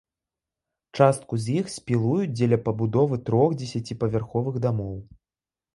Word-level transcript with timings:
Частку 0.99 1.33
з 1.43 1.59
іх 1.61 1.69
спілуюць 1.75 2.33
дзеля 2.37 2.59
пабудовы 2.69 3.21
трох 3.29 3.49
дзесяціпавярховых 3.61 4.55
дамоў. 4.67 4.95